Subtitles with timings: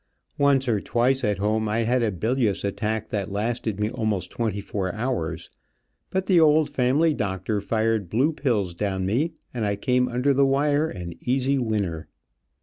[0.39, 4.59] Once or twice at home I had a bilious attack that lasted me almost twenty
[4.59, 5.51] four hours;
[6.09, 10.43] but the old family doctor fired blue pills down me, and I came under the
[10.43, 12.07] wire an easy winner.